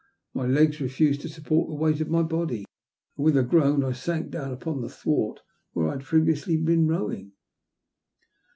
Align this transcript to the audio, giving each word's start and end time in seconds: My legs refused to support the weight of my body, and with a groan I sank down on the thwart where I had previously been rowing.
My 0.33 0.47
legs 0.47 0.81
refused 0.81 1.21
to 1.21 1.29
support 1.29 1.69
the 1.69 1.75
weight 1.75 2.01
of 2.01 2.09
my 2.09 2.23
body, 2.23 2.65
and 3.17 3.23
with 3.23 3.37
a 3.37 3.43
groan 3.43 3.83
I 3.83 3.91
sank 3.91 4.31
down 4.31 4.57
on 4.65 4.81
the 4.81 4.89
thwart 4.89 5.41
where 5.73 5.89
I 5.89 5.91
had 5.91 6.03
previously 6.03 6.57
been 6.57 6.87
rowing. 6.87 7.33